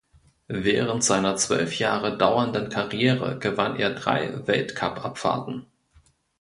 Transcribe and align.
Während 0.47 1.03
seiner 1.03 1.35
zwölf 1.35 1.77
Jahre 1.77 2.17
dauernden 2.17 2.69
Karriere 2.69 3.37
gewann 3.37 3.75
er 3.75 3.93
drei 3.93 4.47
Weltcupabfahrten. 4.47 5.67